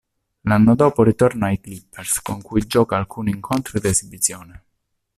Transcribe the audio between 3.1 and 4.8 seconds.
incontri d'esibizione.